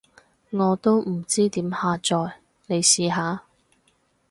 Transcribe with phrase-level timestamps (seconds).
[0.49, 2.33] 我都唔知點下載，
[2.65, 3.43] 你試下？